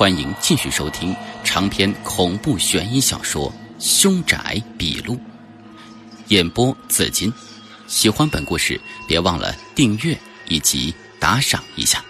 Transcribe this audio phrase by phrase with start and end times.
[0.00, 1.14] 欢迎继续收听
[1.44, 5.14] 长篇恐怖悬疑小说《凶宅笔录》，
[6.28, 7.30] 演播紫金。
[7.86, 10.18] 喜欢本故事，别忘了订阅
[10.48, 12.02] 以及打赏一下。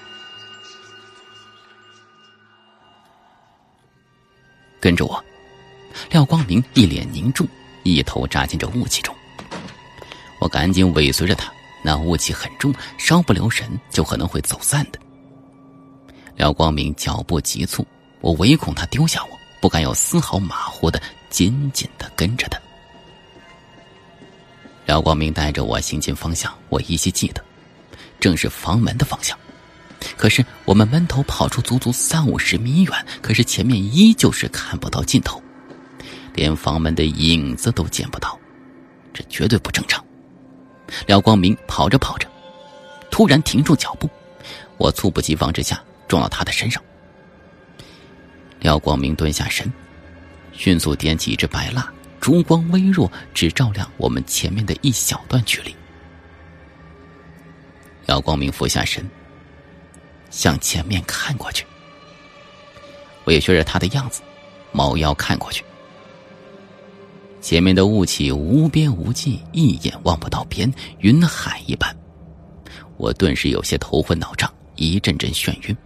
[4.79, 5.25] 跟着我，
[6.13, 7.45] 廖光明一脸凝重，
[7.83, 9.13] 一头扎进这雾气中。
[10.39, 11.53] 我赶紧尾随着他，
[11.83, 15.01] 那雾气很重，稍不留神就可能会走散的。
[16.37, 17.87] 廖光明脚步急促，
[18.21, 22.59] 我唯恐他丢下我，不敢有丝毫马虎的紧紧的跟着他。
[24.87, 27.45] 廖光明带着我行进方向，我依稀记得，
[28.19, 29.39] 正是房门的方向。
[30.17, 35.41] 可是我们闷头跑出足足三五十米远，可是前面依旧是看不到尽头，
[36.35, 38.39] 连房门的影子都见不到，
[39.13, 40.03] 这绝对不正常。
[41.07, 42.27] 廖光明跑着跑着，
[43.11, 44.09] 突然停住脚步，
[44.79, 45.81] 我猝不及防之下。
[46.11, 46.83] 撞到他的身上，
[48.59, 49.73] 廖光明蹲下身，
[50.51, 51.89] 迅速点起一支白蜡，
[52.21, 55.73] 烛光微弱，只照亮我们前面的一小段距离。
[58.07, 59.09] 廖光明俯下身，
[60.31, 61.65] 向前面看过去，
[63.23, 64.21] 我也学着他的样子，
[64.73, 65.65] 猫腰看过去。
[67.41, 71.97] 前面的雾气无边无际，一眼望不到边，云海一般，
[72.97, 75.77] 我顿时有些头昏脑胀，一阵阵眩晕。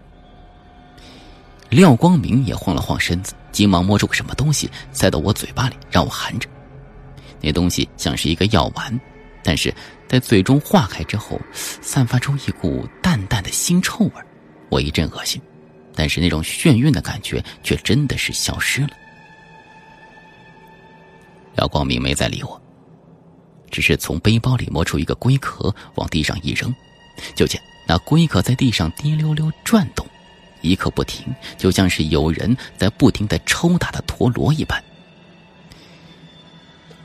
[1.74, 6.48] 廖光明也晃了晃身子，急忙摸出个什么东西塞到我嘴巴里，让我含着。
[7.40, 9.00] 那东西像是一个药丸，
[9.42, 9.74] 但是
[10.06, 14.12] 在嘴中化开之后，散发出一股淡淡的腥臭味
[14.68, 15.42] 我一阵恶心，
[15.96, 18.90] 但是那种眩晕的感觉却真的是消失了。
[21.56, 22.62] 廖光明没再理我，
[23.68, 26.72] 只是从背包里摸出一个龟壳，往地上一扔，
[27.34, 30.06] 就见那龟壳在地上滴溜溜转动。
[30.64, 31.26] 一刻不停，
[31.58, 34.82] 就像是有人在不停的抽打的陀螺一般。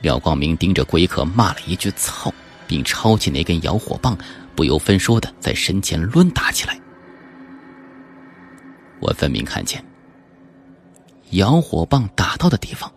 [0.01, 2.33] 廖光明盯着龟壳骂了一句“操”，
[2.65, 4.17] 并抄起那根摇火棒，
[4.55, 6.79] 不由分说的在身前抡打起来。
[9.01, 9.83] 我分明看见，
[11.31, 12.89] 摇火棒打到的地方，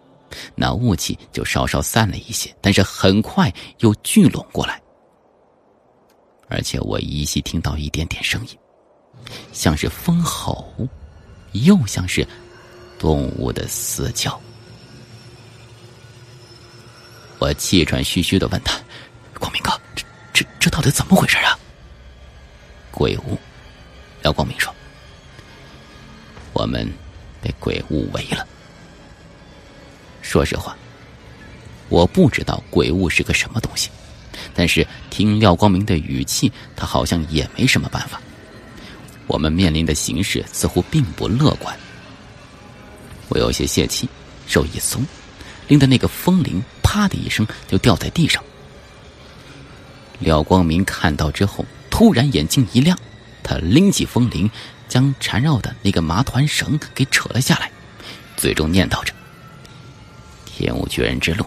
[0.54, 4.80] 那雾气就稍稍散了一些，但是很快又聚拢过来，
[6.48, 8.56] 而且我依稀听到一点点声音。
[9.52, 10.72] 像是风吼，
[11.52, 12.26] 又像是
[12.98, 14.40] 动物的嘶叫。
[17.38, 18.78] 我气喘吁吁的问他
[19.40, 21.58] ：“光明哥，这这这到底怎么回事啊？”
[22.92, 23.38] 鬼屋，
[24.22, 24.72] 廖光明说
[26.52, 26.88] ：“我们
[27.40, 28.46] 被鬼屋围了。”
[30.22, 30.76] 说实话，
[31.88, 33.90] 我不知道鬼屋是个什么东西，
[34.54, 38.20] 但是听廖光明的语气，他好像也没什么办法。
[39.32, 41.74] 我们面临的形势似乎并不乐观，
[43.30, 44.06] 我有些泄气，
[44.46, 45.02] 手一松，
[45.68, 48.44] 拎的那个风铃“啪”的一声就掉在地上。
[50.18, 52.94] 廖光明看到之后，突然眼睛一亮，
[53.42, 54.50] 他拎起风铃，
[54.86, 57.72] 将缠绕的那个麻团绳给扯了下来，
[58.36, 59.14] 嘴中念叨着
[60.44, 61.46] ：“天无绝人之路，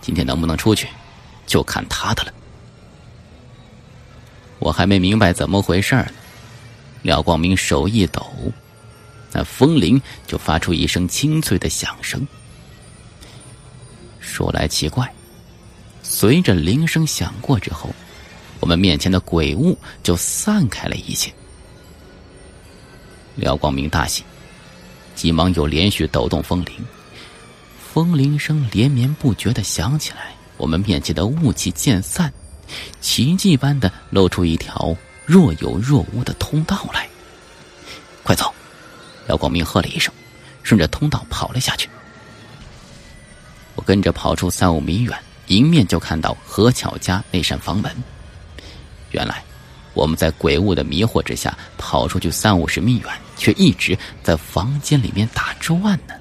[0.00, 0.88] 今天能不能出去，
[1.46, 2.34] 就看他的了。”
[4.58, 6.08] 我还没明白怎么回事呢。
[7.02, 8.24] 廖光明手一抖，
[9.32, 12.26] 那风铃就发出一声清脆的响声。
[14.20, 15.12] 说来奇怪，
[16.02, 17.90] 随着铃声响过之后，
[18.60, 21.32] 我们面前的鬼雾就散开了一些。
[23.34, 24.22] 廖光明大喜，
[25.14, 26.74] 急忙又连续抖动风铃，
[27.92, 30.34] 风铃声连绵不绝的响起来。
[30.56, 32.32] 我们面前的雾气渐散，
[33.00, 34.96] 奇迹般的露出一条。
[35.24, 37.08] 若有若无的通道来，
[38.22, 38.52] 快走！
[39.26, 40.12] 廖光明喝了一声，
[40.62, 41.88] 顺着通道跑了下去。
[43.76, 45.16] 我跟着跑出三五米远，
[45.46, 47.90] 迎面就看到何巧家那扇房门。
[49.12, 49.42] 原来
[49.94, 56.14] 我们在鬼雾的迷惑之下跑出去三五十米远，却一直在房间里面打转呢。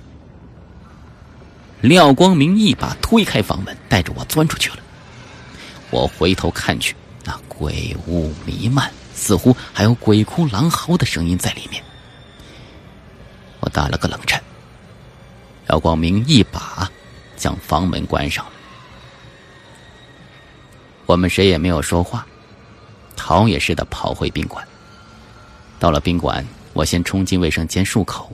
[1.82, 4.78] 廖光明一把推开房门，带着我钻出去了。
[5.90, 6.96] 我回头看去。
[7.24, 11.84] 那鬼雾弥漫，似乎还有鬼哭狼嚎的声音在里面。
[13.60, 14.42] 我打了个冷颤。
[15.70, 16.90] 姚光明一把
[17.38, 18.52] 将房门关上了。
[21.06, 22.26] 我们谁也没有说话，
[23.16, 24.68] 逃也似的跑回宾馆。
[25.80, 28.32] 到了宾馆，我先冲进卫生间漱口，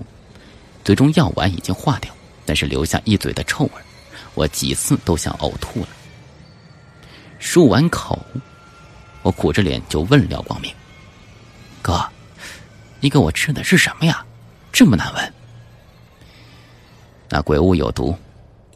[0.84, 2.12] 嘴中药丸已经化掉，
[2.46, 3.72] 但是留下一嘴的臭味，
[4.34, 5.90] 我几次都想呕吐了。
[7.40, 8.18] 漱完口。
[9.28, 10.74] 我苦着脸就问廖光明
[11.84, 12.02] ：“哥，
[13.02, 14.26] 你给我吃的是什么呀？
[14.72, 15.34] 这么难闻？
[17.28, 18.16] 那鬼物有毒，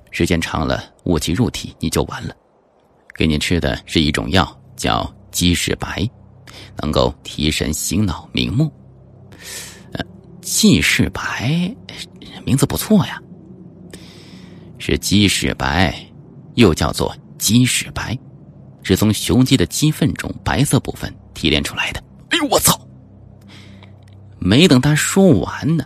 [0.10, 2.36] 时间长了雾气入体，你就完了。
[3.16, 6.06] 给你吃的是一种药，叫鸡屎白，
[6.82, 8.70] 能够提神醒脑明目。
[9.94, 10.04] 呃，
[10.42, 11.74] 鸡屎白
[12.44, 13.18] 名字不错呀，
[14.80, 15.98] 是鸡屎白，
[16.56, 18.20] 又叫做鸡屎白，
[18.84, 22.04] 是从雄鸡的鸡粪中白色部分提炼出来的。
[22.30, 22.80] 哎呦，我操！
[24.40, 25.86] 没等他说完呢，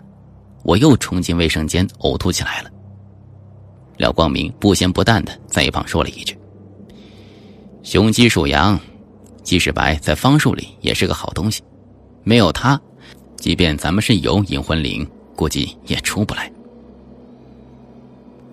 [0.63, 2.69] 我又冲进卫生间呕吐起来了。
[3.97, 6.37] 廖光明不咸不淡的在一旁说了一句
[7.83, 8.79] ：“雄鸡属羊，
[9.43, 11.61] 鸡屎白在方术里也是个好东西。
[12.23, 12.79] 没有它，
[13.37, 16.51] 即便咱们是有引魂灵，估计也出不来。”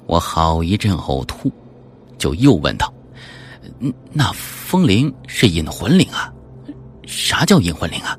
[0.07, 1.51] 我好一阵呕吐，
[2.19, 2.93] 就又问道
[4.13, 6.33] ：“那风铃是引魂铃啊？
[7.07, 8.19] 啥叫引魂铃啊？”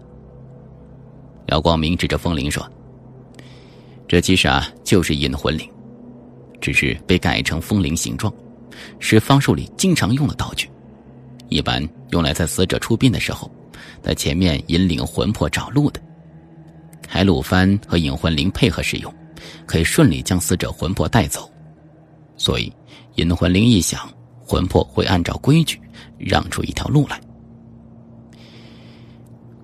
[1.48, 2.68] 廖光明指着风铃说
[4.07, 5.69] ：“这其实啊，就是引魂铃，
[6.62, 8.34] 只是被改成风铃形状，
[9.00, 10.69] 是方术里经常用的道具，
[11.50, 13.51] 一般用来在死者出殡的时候，
[14.01, 16.01] 在前面引领魂魄找路的。
[17.01, 19.13] 开路幡和引魂铃配合使用，
[19.66, 21.51] 可以顺利将死者魂魄带走。
[22.38, 22.74] 所以，
[23.16, 24.10] 引魂铃一响，
[24.45, 25.80] 魂魄会按照规矩
[26.18, 27.19] 让出一条路来。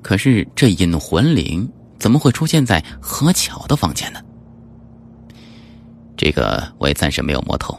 [0.01, 4.21] 可是这引魂铃。”怎么会出现在何巧的房间呢？
[6.15, 7.77] 这个我也暂时没有摸透，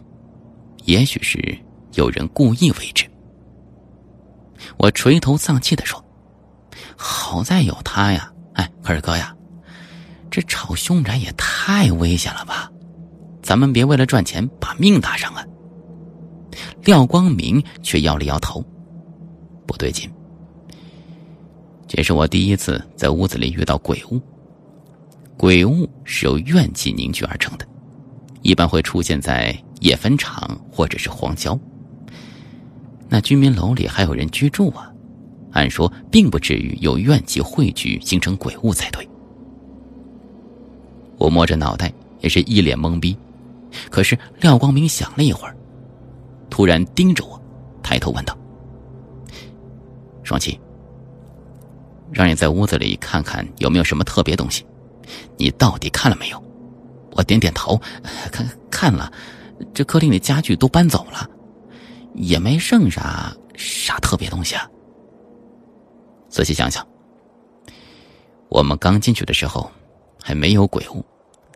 [0.85, 1.59] 也许是
[1.95, 3.11] 有人故意为之。
[4.77, 6.05] 我垂头丧气的说
[6.95, 8.31] ：“好在有他呀！
[8.57, 9.35] 哎，可是哥呀，
[10.31, 12.71] 这炒凶宅也太危险了吧？
[13.43, 15.43] 咱们别为了赚钱把命搭上了！”
[16.85, 18.65] 廖光明却摇了摇头，
[19.67, 20.11] 不对劲。
[21.87, 24.21] 这是我第一次在屋子里遇到鬼物。
[25.37, 27.67] 鬼物是由怨气凝聚而成的，
[28.43, 31.59] 一般会出现在野坟场或者是荒郊。
[33.09, 34.93] 那居民楼里还有人居住啊，
[35.51, 39.09] 按说并不至于有怨气汇聚形成鬼物才对。
[41.17, 43.17] 我摸着脑袋，也是一脸懵逼。
[43.91, 45.57] 可是廖光明想了一会儿，
[46.51, 47.41] 突然盯着我，
[47.83, 48.37] 抬头问道
[50.23, 50.61] ：“双七。”
[52.13, 54.67] 让你在屋子里看看有没有什么特别东西，
[55.37, 56.43] 你到底看了没有？
[57.13, 57.81] 我点点头，
[58.33, 59.13] 看看了，
[59.73, 61.31] 这客厅里家具都搬走了，
[62.15, 64.69] 也没剩啥啥特别东西啊。
[66.29, 66.85] 仔细想想，
[68.49, 69.71] 我们刚进去的时候
[70.21, 71.05] 还没有鬼屋，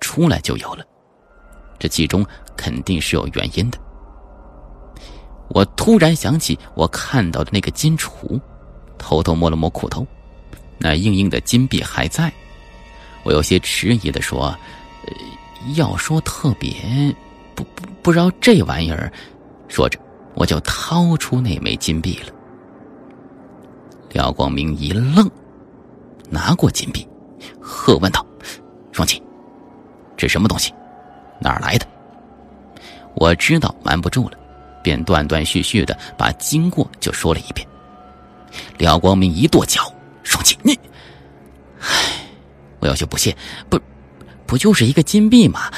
[0.00, 0.84] 出来就有了，
[1.80, 2.24] 这其中
[2.56, 3.78] 肯定是有原因的。
[5.48, 8.40] 我突然想起我看到的那个金厨，
[8.98, 10.06] 偷偷摸了摸裤头。
[10.78, 12.32] 那硬硬的金币还在，
[13.22, 14.54] 我有些迟疑的说
[15.76, 16.74] ：“要说特别，
[17.54, 19.12] 不不不知道这玩意儿。”
[19.68, 19.98] 说着，
[20.34, 22.32] 我就掏出那枚金币了。
[24.10, 25.30] 廖光明一愣，
[26.28, 27.06] 拿过金币，
[27.60, 28.24] 喝问道
[28.92, 29.22] ：“双七，
[30.16, 30.72] 这什么东西？
[31.40, 31.86] 哪儿来的？”
[33.16, 34.38] 我知道瞒不住了，
[34.84, 37.66] 便断断续续的把经过就说了一遍。
[38.78, 39.92] 廖光明一跺脚。
[40.26, 40.72] 双七，你，
[41.82, 42.26] 唉，
[42.80, 43.36] 我有些不信，
[43.68, 43.78] 不，
[44.46, 45.70] 不就是一个金币吗？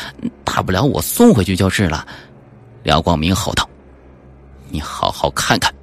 [0.45, 2.07] 大不了我送回去就是了。
[2.85, 3.69] 廖光明吼道
[4.71, 5.75] ：“你好好看看，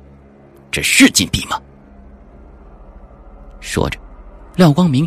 [0.71, 1.61] 这是金币吗？”
[3.59, 3.99] 说着，
[4.55, 5.05] 廖光明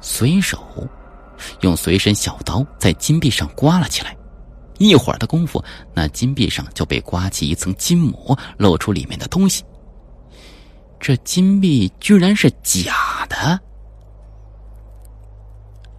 [0.00, 0.66] 随手
[1.60, 4.16] 用随身小刀在金币上刮了起来，
[4.78, 5.62] 一会儿的功夫，
[5.94, 9.64] 那金币上就被刮起一层金膜，露出里面的东西。
[10.98, 13.60] 这金币居然是假的！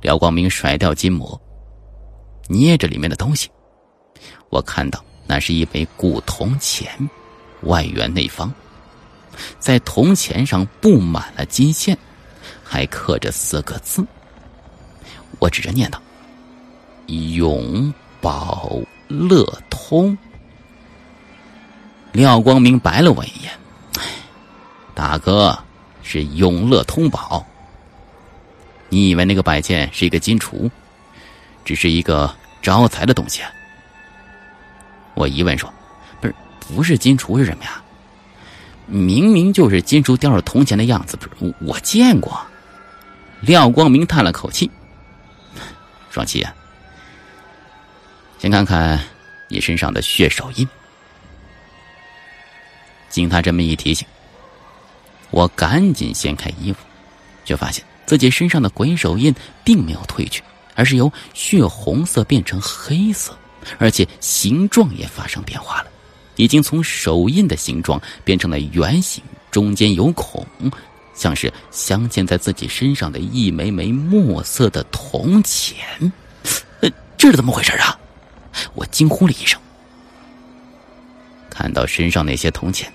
[0.01, 1.39] 廖光明甩掉金膜，
[2.47, 3.49] 捏着里面的东西，
[4.49, 6.87] 我看到那是一枚古铜钱，
[7.61, 8.51] 外圆内方，
[9.59, 11.97] 在铜钱上布满了金线，
[12.63, 14.05] 还刻着四个字。
[15.39, 16.01] 我指着念道
[17.07, 17.93] ：“永
[18.25, 18.71] 宝
[19.07, 20.17] 乐通。”
[22.11, 23.51] 廖光明白了我一眼。
[24.95, 25.55] 大哥，
[26.01, 27.45] 是永乐通宝。
[28.89, 30.71] 你以为那个摆件是一个金厨，
[31.63, 33.43] 只是一个招财的东西？
[33.43, 33.51] 啊
[35.13, 35.71] 我疑问说
[36.19, 37.81] ：“不是，不是金厨是什么呀？
[38.87, 41.53] 明明就是金厨雕着铜钱的样子，不是？
[41.61, 42.41] 我见过。”
[43.41, 44.71] 廖光明叹了口气
[46.09, 46.53] ：“双七呀，
[48.39, 48.99] 先看看
[49.47, 50.67] 你身上的血手印。”
[53.09, 54.05] 经他这么一提醒。
[55.31, 56.79] 我赶紧掀开衣服，
[57.43, 59.33] 却发现自己身上的鬼手印
[59.65, 60.41] 并没有褪去，
[60.75, 63.37] 而是由血红色变成黑色，
[63.77, 65.87] 而且形状也发生变化了，
[66.37, 70.45] 已经从手印的形状变成了圆形，中间有孔，
[71.15, 75.77] 像是镶嵌在自己身上的一枚枚墨色的铜钱。
[76.81, 77.99] 呃，这是怎么回事啊？
[78.73, 79.59] 我惊呼了一声。
[81.49, 82.91] 看到身上那些铜钱，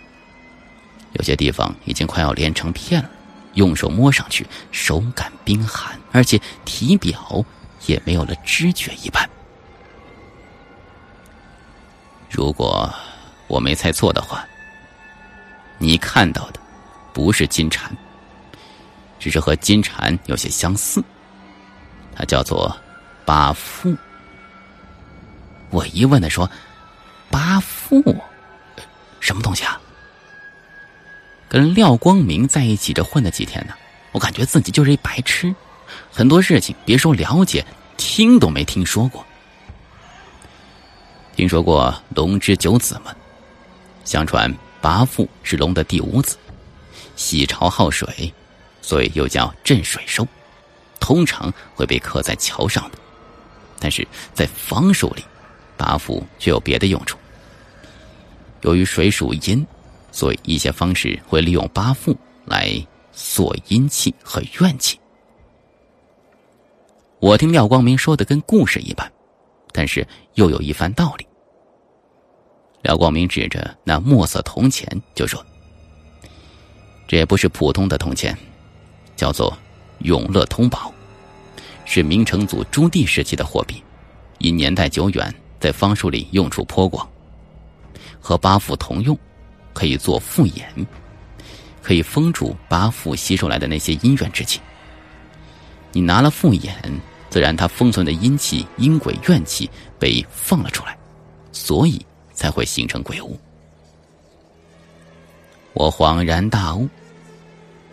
[1.13, 3.11] 有些地方已经快要连成片了，
[3.55, 7.45] 用手摸上去，手感冰寒，而且体表
[7.87, 9.29] 也没有了知觉一般。
[12.29, 12.93] 如果
[13.49, 14.47] 我没猜错的话，
[15.79, 16.61] 你看到的
[17.13, 17.91] 不是金蝉，
[19.19, 21.03] 只是和金蝉有些相似，
[22.15, 22.77] 它叫做
[23.25, 23.97] 八富。
[25.71, 26.51] 我疑问的说
[27.31, 28.03] ：“八富？”
[29.21, 29.81] 什么东西啊？
[31.49, 33.75] 跟廖光明在一起这混了几天呢？
[34.13, 35.55] 我感觉自己就是一白痴，
[36.13, 37.65] 很多事情别说了解，
[37.97, 39.25] 听都没听说过。
[41.37, 43.15] 听说过龙之九子吗？
[44.05, 46.37] 相传八富是龙的第五子，
[47.15, 48.33] 喜潮好水，
[48.83, 50.27] 所以又叫镇水兽，
[50.99, 52.99] 通常会被刻在桥上的。
[53.79, 55.25] 但是在方术里，
[55.81, 57.17] 八富却有别的用处。
[58.61, 59.67] 由于水属阴，
[60.13, 62.71] 所以一些方式会利用八富来
[63.11, 65.01] 锁阴气和怨气。
[67.19, 69.11] 我听廖光明说的跟故事一般，
[69.73, 71.27] 但是又有一番道理。
[72.83, 75.43] 廖光明指着那墨色铜钱就说
[77.09, 78.37] ：“这也不是普通的铜钱，
[79.17, 79.57] 叫做
[80.01, 80.93] 永乐通宝，
[81.87, 83.83] 是明成祖朱棣时期的货币，
[84.39, 87.09] 因年代久远，在方术里用处颇广。”
[88.21, 89.17] 和八符同用，
[89.73, 90.87] 可以做复眼，
[91.83, 94.61] 可以封住八符吸收来的那些阴怨之气。
[95.93, 96.77] 你拿了复眼，
[97.31, 100.97] 自然它封存的阴气、阴鬼怨气被放了出来，
[101.51, 103.39] 所以才会形成鬼物。
[105.73, 106.89] 我恍然大悟，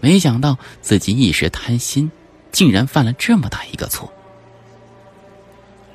[0.02, 2.12] 没想到自己一时贪心，
[2.52, 4.12] 竟然犯了这么大一个错。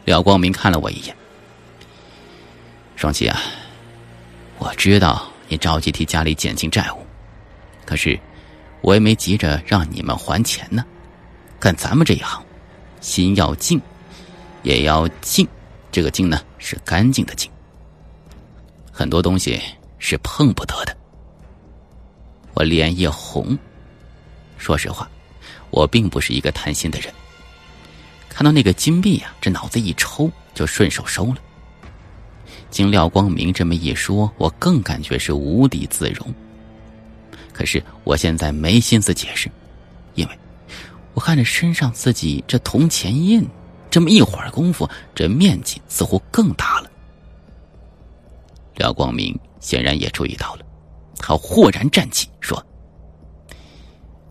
[0.06, 1.14] 廖光明看了我一眼，
[3.02, 3.42] 双喜啊。
[4.58, 7.04] 我知道你着急替家里减轻债务，
[7.84, 8.16] 可是
[8.80, 10.84] 我也没急着让你们还钱呢。
[11.58, 12.40] 干咱们这一行，
[13.00, 13.82] 心要静，
[14.62, 15.44] 也要静。
[15.90, 17.50] 这个静呢，是干净的静。
[18.92, 19.60] 很多东西
[19.98, 20.96] 是碰不得的。
[22.54, 23.58] 我脸一红，
[24.58, 25.10] 说实话，
[25.70, 27.12] 我并不是一个贪心的人。
[28.28, 31.38] 看到那个金币啊，这脑子一抽，就顺手收了。
[32.72, 36.26] 经廖光明这么一说，我更感觉是无地自容。
[37.52, 39.50] 可是我现在没心思解释，
[40.14, 40.38] 因为
[41.12, 43.46] 我看着身上自己这铜钱印，
[43.90, 46.90] 这么一会儿功夫，这面积似乎更大了。
[48.76, 50.64] 廖光明显然也注意到了，
[51.18, 52.64] 他豁然站起说：“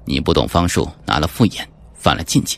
[0.04, 2.58] 你不懂方术，拿了复眼，犯了禁忌，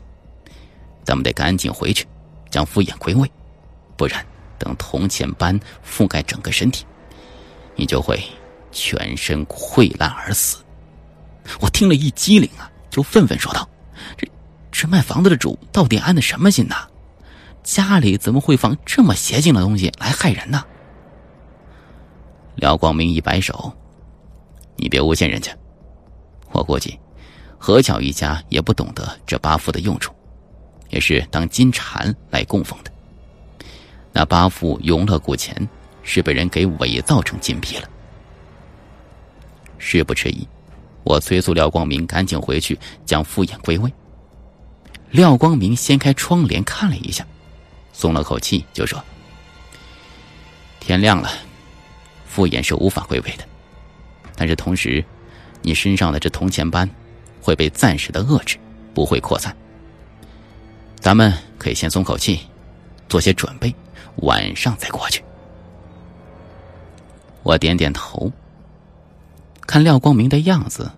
[1.04, 2.08] 咱们得赶紧回去，
[2.50, 3.30] 将复眼归位，
[3.98, 4.26] 不然。”
[4.64, 6.86] 等铜钱斑覆盖整个身体，
[7.76, 8.24] 你就会
[8.72, 10.64] 全身溃烂而死。
[11.60, 13.68] 我听了一激灵啊，就愤愤说道
[14.16, 14.26] ：“这
[14.72, 16.88] 这卖房子的主到底安的什么心呐？
[17.62, 20.64] 家里怎么会放这么邪性的东西来害人呢？”
[22.56, 23.74] 廖光明一摆手
[24.78, 25.52] ：“你别诬陷人家。
[26.52, 26.98] 我估计
[27.58, 30.14] 何巧一家也不懂得这八副的用处，
[30.90, 32.92] 也是当金蝉来供奉的。”
[34.14, 35.68] 那八副永乐古钱
[36.04, 37.90] 是被人给伪造成金币了。
[39.80, 40.48] 事不迟疑，
[41.04, 43.92] 我催促廖光明赶紧回去将复眼归位。
[45.10, 47.26] 廖光明掀开窗帘看了一下，
[47.92, 49.04] 松了口气，就说
[50.80, 51.30] ：“天亮了，
[52.26, 53.44] 复眼是无法归位的，
[54.36, 55.04] 但是同时，
[55.62, 56.90] 你身上的这铜钱斑
[57.42, 58.58] 会被暂时的遏制，
[58.94, 59.56] 不会扩散。
[61.00, 62.40] 咱们可以先松口气，
[63.10, 63.74] 做些准备。”
[64.18, 65.24] 晚上再过去。
[67.44, 68.32] 我点点头，
[69.62, 70.90] 看廖光明的样子，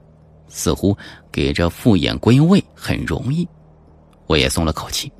[0.47, 0.95] 似乎
[1.31, 3.47] 给这复眼归位很容易，
[4.27, 5.11] 我也松了口气。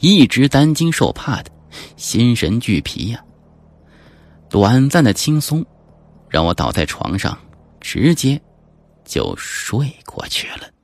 [0.00, 1.50] 一直担惊受怕的，
[1.96, 3.20] 心神俱疲呀。
[4.48, 5.64] 短暂的轻松，
[6.28, 7.36] 让我倒在床上，
[7.80, 8.40] 直接
[9.04, 10.77] 就睡过去了。